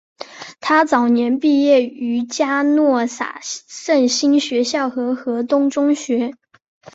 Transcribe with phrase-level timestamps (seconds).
[0.61, 6.31] 她早年毕业于嘉诺撒圣心学校和何东中学。